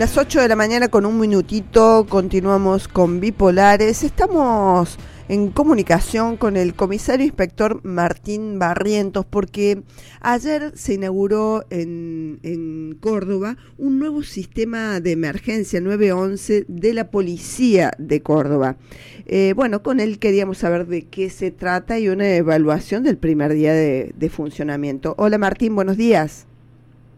[0.00, 4.02] Las 8 de la mañana con un minutito, continuamos con Bipolares.
[4.02, 4.96] Estamos
[5.28, 9.82] en comunicación con el comisario inspector Martín Barrientos porque
[10.22, 18.22] ayer se inauguró en, Córdoba un nuevo sistema de emergencia 911 de la policía de
[18.22, 18.78] Córdoba.
[19.26, 23.52] Eh, bueno, con él queríamos saber de qué se trata y una evaluación del primer
[23.52, 25.14] día de, de funcionamiento.
[25.18, 26.46] Hola Martín, buenos días.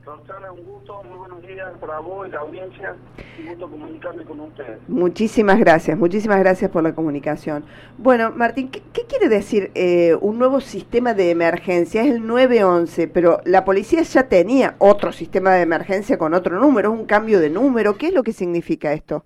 [0.05, 2.97] Roxana, un gusto, muy buenos días para vos y la audiencia.
[3.39, 4.81] Un gusto comunicarme con ustedes.
[4.89, 7.65] Muchísimas gracias, muchísimas gracias por la comunicación.
[7.99, 12.03] Bueno, Martín, ¿qué, qué quiere decir eh, un nuevo sistema de emergencia?
[12.03, 16.93] Es el 911, pero la policía ya tenía otro sistema de emergencia con otro número,
[16.93, 17.97] es un cambio de número.
[17.97, 19.25] ¿Qué es lo que significa esto?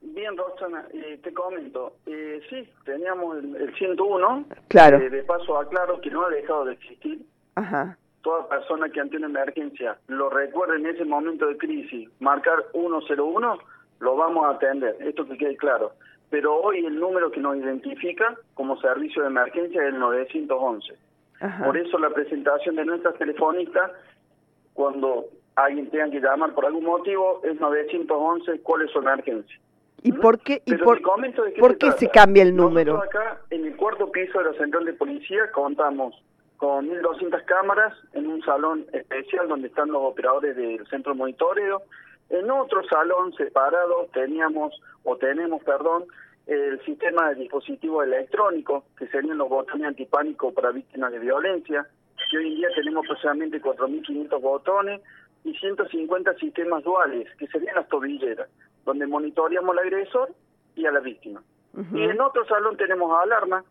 [0.00, 1.96] Bien, Roxana, eh, te comento.
[2.06, 4.46] Eh, sí, teníamos el, el 101.
[4.68, 4.98] Claro.
[4.98, 7.20] de paso aclaro que no ha dejado de existir.
[7.54, 12.62] Ajá toda persona que ante una emergencia lo recuerde en ese momento de crisis, marcar
[12.72, 13.58] 101,
[14.00, 15.92] lo vamos a atender, esto que quede claro.
[16.28, 20.94] Pero hoy el número que nos identifica como servicio de emergencia es el 911.
[21.40, 21.64] Ajá.
[21.64, 23.92] Por eso la presentación de nuestras telefonistas,
[24.74, 25.24] cuando
[25.56, 29.58] alguien tenga que llamar por algún motivo, es 911, ¿cuál es su emergencia?
[30.02, 31.02] ¿Y por qué, y Pero por, qué
[31.58, 31.96] por se qué trata.
[31.96, 32.92] se cambia el número?
[32.98, 36.14] Nosotros acá, en el cuarto piso de la central de policía, contamos
[36.58, 41.82] con 1.200 cámaras en un salón especial donde están los operadores del centro de monitoreo.
[42.28, 46.04] En otro salón separado teníamos, o tenemos, perdón,
[46.46, 51.86] el sistema de dispositivos electrónicos, que serían los botones antipánico para víctimas de violencia,
[52.30, 55.00] que hoy en día tenemos aproximadamente 4.500 botones
[55.44, 58.48] y 150 sistemas duales, que serían las tobilleras,
[58.84, 60.30] donde monitoreamos al agresor
[60.74, 61.40] y a la víctima.
[61.74, 61.96] Ujú.
[61.96, 63.62] Y en otro salón tenemos alarma,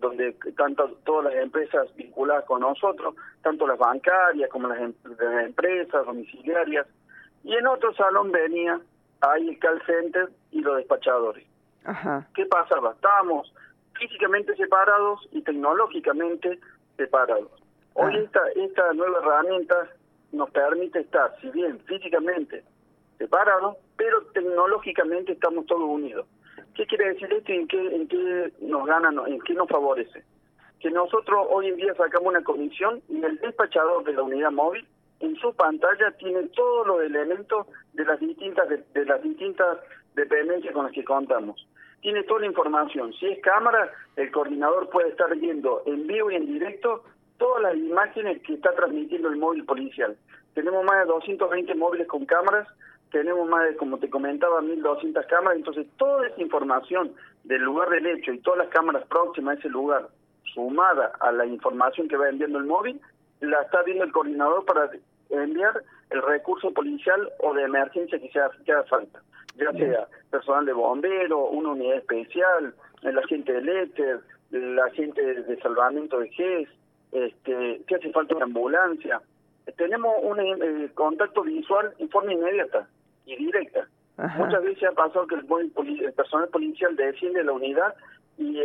[0.00, 5.44] donde tanto todas las empresas vinculadas con nosotros, tanto las bancarias como las, em- las
[5.46, 6.86] empresas domiciliarias,
[7.44, 8.80] y en otro salón venía
[9.20, 11.46] ahí el call center y los despachadores.
[11.84, 12.26] Ajá.
[12.34, 12.92] ¿Qué pasaba?
[12.92, 13.52] Estábamos
[13.94, 16.58] físicamente separados y tecnológicamente
[16.96, 17.50] separados.
[17.94, 18.18] Hoy Ah.
[18.24, 19.88] esta, esta nueva herramienta
[20.32, 22.62] nos permite estar, si bien físicamente
[23.18, 26.26] separados, pero tecnológicamente estamos todos unidos.
[26.74, 27.68] ¿Qué quiere decir esto y en
[28.08, 30.22] qué, nos gana, en qué nos favorece?
[30.80, 34.86] Que nosotros hoy en día sacamos una comisión y el despachador de la unidad móvil
[35.20, 39.78] en su pantalla tiene todos los elementos de las distintas de, de las distintas
[40.14, 41.66] dependencias con las que contamos.
[42.00, 43.12] Tiene toda la información.
[43.14, 47.02] Si es cámara, el coordinador puede estar viendo en vivo y en directo
[47.38, 50.16] todas las imágenes que está transmitiendo el móvil policial.
[50.54, 52.66] Tenemos más de 220 móviles con cámaras,
[53.10, 57.12] tenemos más de, como te comentaba, 1.200 cámaras, entonces toda esa información
[57.44, 60.08] del lugar del hecho y todas las cámaras próximas a ese lugar,
[60.54, 63.00] sumada a la información que va enviando el móvil,
[63.40, 64.90] la está viendo el coordinador para
[65.30, 69.22] enviar el recurso policial o de emergencia que, sea, que haga falta,
[69.56, 74.20] ya sea personal de bombero, una unidad especial, el agente del éter,
[74.52, 76.68] el agente de salvamento de GES,
[77.12, 79.20] este, si hace falta una ambulancia.
[79.76, 82.88] Tenemos un eh, contacto visual en forma inmediata
[83.26, 83.88] y directa.
[84.16, 84.44] Ajá.
[84.44, 85.46] Muchas veces ha pasado que el,
[86.00, 87.94] el personal policial desciende de la unidad
[88.38, 88.60] y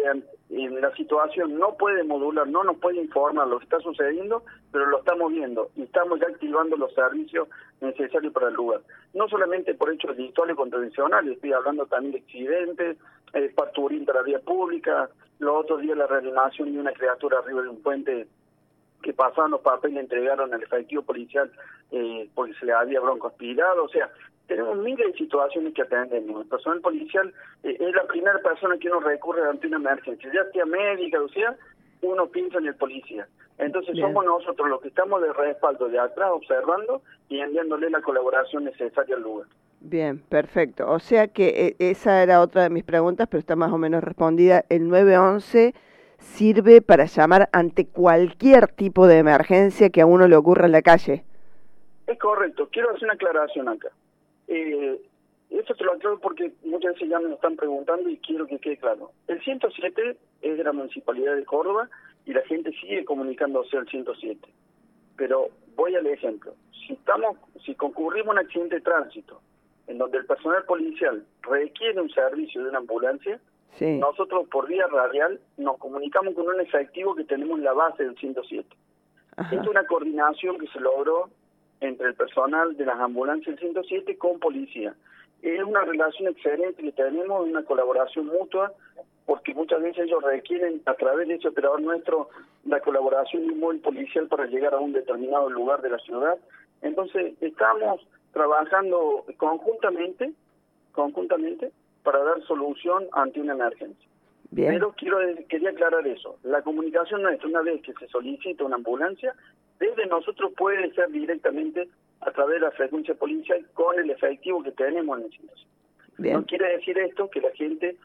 [0.50, 4.86] en la situación no puede modular, no nos puede informar lo que está sucediendo, pero
[4.88, 7.48] lo estamos viendo y estamos ya activando los servicios
[7.80, 8.82] necesarios para el lugar.
[9.14, 12.98] No solamente por hechos delictuales convencionales, estoy hablando también de accidentes,
[13.34, 17.62] eh, parturín para la vía pública, los otros días la reanimación de una criatura arriba
[17.62, 18.28] de un puente
[19.02, 21.50] que pasaban los papeles y le entregaron al efectivo policial
[21.92, 24.12] eh, porque se le había bronco aspirado, o sea,
[24.48, 26.42] tenemos miles de situaciones que atendemos.
[26.42, 30.52] El personal policial eh, es la primera persona que uno recurre ante una emergencia, ya
[30.52, 31.56] sea médica, o sea,
[32.02, 33.28] uno piensa en el policía.
[33.58, 34.08] Entonces Bien.
[34.08, 39.16] somos nosotros los que estamos de respaldo de atrás observando y enviándole la colaboración necesaria
[39.16, 39.48] al lugar.
[39.82, 40.90] Bien, perfecto.
[40.92, 44.04] O sea que eh, esa era otra de mis preguntas, pero está más o menos
[44.04, 44.64] respondida.
[44.70, 45.74] El 911
[46.18, 50.82] sirve para llamar ante cualquier tipo de emergencia que a uno le ocurra en la
[50.82, 51.24] calle.
[52.08, 52.70] Es correcto.
[52.72, 53.90] Quiero hacer una aclaración acá.
[54.54, 55.00] Eh,
[55.50, 58.60] esto te lo aclaro porque muchas veces ya me lo están preguntando y quiero que
[58.60, 59.12] quede claro.
[59.28, 61.90] El 107 es de la Municipalidad de Córdoba
[62.26, 64.40] y la gente sigue comunicándose al 107.
[65.16, 66.54] Pero voy al ejemplo.
[66.86, 69.42] Si estamos, si concurrimos a un accidente de tránsito
[69.88, 73.40] en donde el personal policial requiere un servicio de una ambulancia,
[73.78, 73.86] Sí.
[74.00, 78.18] nosotros por vía radial nos comunicamos con un efectivo que tenemos en la base del
[78.18, 78.68] 107.
[79.38, 79.56] Ajá.
[79.56, 81.30] Es una coordinación que se logró
[81.82, 84.96] entre el personal de las ambulancias del 107 con policía.
[85.42, 88.72] Es una relación excelente que tenemos, una colaboración mutua,
[89.26, 92.30] porque muchas veces ellos requieren, a través de ese operador nuestro,
[92.66, 96.38] la colaboración de un móvil policial para llegar a un determinado lugar de la ciudad.
[96.82, 100.32] Entonces, estamos trabajando conjuntamente,
[100.92, 101.72] conjuntamente
[102.04, 104.08] para dar solución ante una emergencia.
[104.54, 105.18] Pero quiero
[105.48, 106.38] quería aclarar eso.
[106.44, 109.34] La comunicación nuestra, una vez que se solicita una ambulancia,
[109.82, 111.90] desde nosotros puede ser directamente
[112.22, 115.50] a través de la frecuencia policial con el efectivo que tenemos en el sitio.
[116.20, 117.98] No quiere decir esto que la gente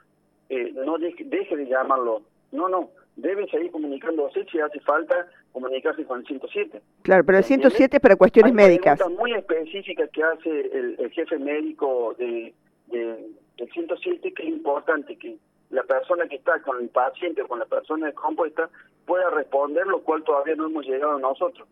[0.48, 2.22] eh, no deje, de llamarlo.
[2.50, 2.88] No, no.
[3.16, 6.80] Debe seguir comunicándose si hace falta comunicarse con el 107.
[7.02, 9.00] Claro, pero el 107 es para cuestiones Hay médicas.
[9.00, 12.54] Hay muy específica que hace el, jefe médico de,
[12.86, 15.36] de, del 107 que es importante que
[15.70, 18.68] la persona que está con el paciente o con la persona descompuesta
[19.04, 21.66] pueda responder, lo cual todavía no hemos llegado nosotros,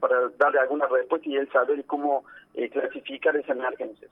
[0.00, 2.24] para darle alguna respuesta y él saber cómo
[2.54, 4.08] eh, clasificar esa emergencia.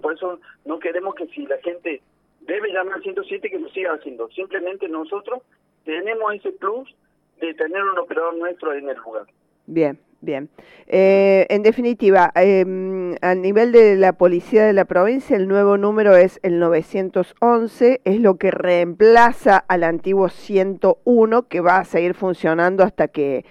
[0.00, 2.02] Por eso no queremos que si la gente
[2.40, 4.28] debe llamar al 107 que lo siga haciendo.
[4.30, 5.42] Simplemente nosotros
[5.84, 6.92] tenemos ese plus
[7.40, 9.26] de tener un operador nuestro en el lugar.
[9.66, 10.48] Bien, bien.
[10.86, 16.16] Eh, en definitiva, eh, a nivel de la policía de la provincia, el nuevo número
[16.16, 22.82] es el 911, es lo que reemplaza al antiguo 101, que va a seguir funcionando
[22.82, 23.44] hasta que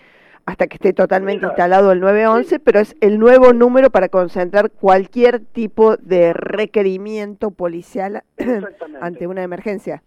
[0.47, 5.41] hasta que esté totalmente instalado el 911, pero es el nuevo número para concentrar cualquier
[5.41, 8.23] tipo de requerimiento policial
[9.01, 10.03] ante una emergencia.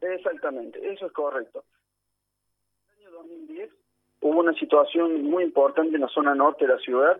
[0.00, 1.62] Exactamente, eso es correcto.
[2.88, 3.75] En el año 2010 hubo
[4.46, 7.18] una situación muy importante en la zona norte de la ciudad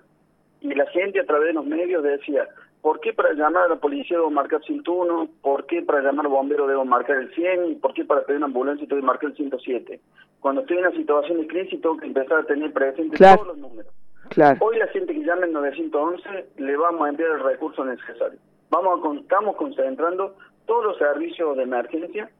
[0.61, 2.49] y la gente a través de los medios decía,
[2.81, 5.29] ¿por qué para llamar a la policía debo marcar 101?
[5.43, 7.73] ¿Por qué para llamar a bombero debo marcar el 100?
[7.73, 10.01] ¿Y por qué para pedir una ambulancia tengo que marcar el 107?
[10.41, 13.59] Cuando estoy en una situación de crisis tengo que empezar a tener presentes todos los
[13.59, 13.93] números.
[14.31, 14.59] Claro.
[14.61, 18.39] Hoy la gente que llama al 911 le vamos a enviar el recurso necesario.
[18.71, 20.35] Vamos a, estamos concentrando
[20.67, 22.31] todos los servicios de emergencia,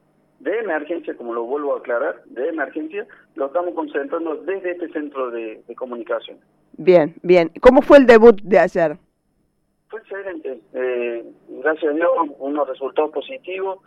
[0.41, 5.31] de emergencia, como lo vuelvo a aclarar, de emergencia, lo estamos concentrando desde este centro
[5.31, 6.39] de comunicación.
[6.79, 7.51] Bien, bien.
[7.61, 8.99] ¿Cómo fue el debut de ayer?
[9.89, 10.61] Fue excelente.
[10.75, 13.79] Eh, gracias a Dios, unos resultados positivos.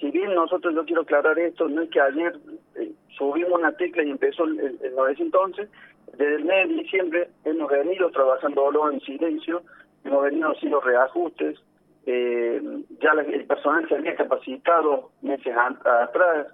[0.00, 2.36] Si bien nosotros, yo quiero aclarar esto, no es que ayer
[2.74, 5.68] eh, subimos una tecla y empezó el, el 911,
[6.16, 9.62] desde el mes de diciembre hemos venido trabajando en silencio,
[10.04, 11.58] hemos venido haciendo reajustes,
[12.06, 12.62] eh,
[13.00, 16.48] ya el personal se había capacitado meses atrás,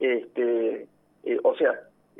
[0.00, 0.86] este,
[1.24, 1.72] eh, o sea,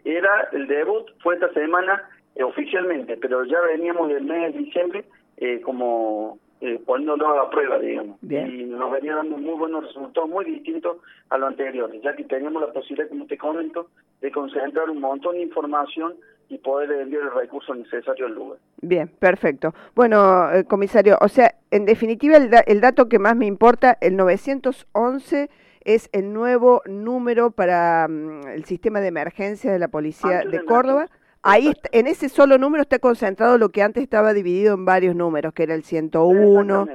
[0.04, 5.04] era el debut, fue esta semana eh, oficialmente, pero ya veníamos del mes de diciembre
[5.36, 8.18] eh, como eh, poniéndolo a prueba, digamos.
[8.22, 10.98] Y nos venía dando muy buenos resultados, muy distintos
[11.30, 13.88] a lo anterior, ya que teníamos la posibilidad, como te comento,
[14.20, 16.14] de concentrar un montón de información
[16.48, 18.58] y poder enviar el recurso necesario al lugar.
[18.80, 19.74] Bien, perfecto.
[19.94, 24.16] Bueno, eh, comisario, o sea, en definitiva el, el dato que más me importa, el
[24.16, 25.48] 911
[25.84, 31.08] es el nuevo número para mm, el sistema de emergencia de la Policía de Córdoba.
[31.42, 35.52] Ahí, en ese solo número está concentrado lo que antes estaba dividido en varios números,
[35.52, 36.88] que era el 101,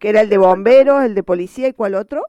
[0.00, 2.22] que era el de bomberos, el de policía y cuál otro?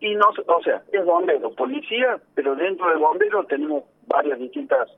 [0.00, 4.88] Y no, o sea, es bombero, policía, pero dentro del bombero tenemos varias distintas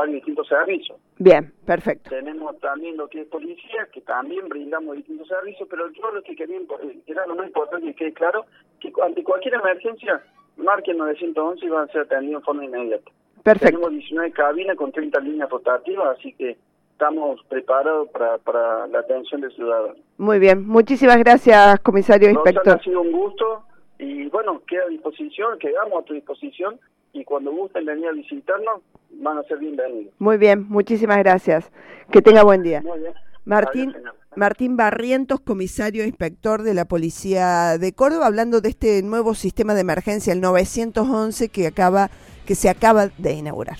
[0.00, 0.98] varios distintos servicios.
[1.18, 2.10] Bien, perfecto.
[2.10, 6.34] Tenemos también lo que es policía, que también brindamos distintos servicios, pero yo lo que
[6.34, 6.58] quería,
[7.06, 8.46] era lo más importante que quede claro,
[8.80, 10.22] que ante cualquier emergencia,
[10.56, 13.10] marquen 911 y van a ser atendidos en forma inmediata.
[13.42, 13.76] Perfecto.
[13.76, 16.56] Tenemos 19 cabinas con 30 líneas rotativas, así que
[16.92, 19.94] estamos preparados para, para la atención del ciudadano.
[20.18, 22.74] Muy bien, muchísimas gracias, comisario inspector.
[22.74, 23.64] ha sido un gusto
[23.98, 26.78] y bueno, queda a disposición, quedamos a tu disposición
[27.12, 30.12] y cuando gusten venir a visitarnos, van a ser bienvenidos.
[30.18, 31.70] Muy bien, muchísimas gracias.
[32.10, 32.82] Que tenga buen día.
[32.82, 33.12] Muy bien.
[33.44, 33.94] Martín,
[34.36, 39.80] Martín Barrientos, comisario inspector de la Policía de Córdoba, hablando de este nuevo sistema de
[39.80, 42.10] emergencia, el 911, que acaba
[42.46, 43.78] que se acaba de inaugurar.